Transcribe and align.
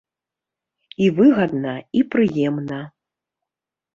І 1.07 1.09
выгадна, 1.19 1.73
і 1.99 2.03
прыемна. 2.15 2.79